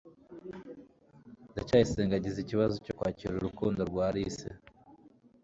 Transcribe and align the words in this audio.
ndacyayisenga 1.51 2.13
yagize 2.15 2.37
ikibazo 2.41 2.75
cyo 2.85 2.93
kwakira 2.97 3.33
urukundo 3.35 3.81
rwa 3.89 4.05
alice 4.11 4.47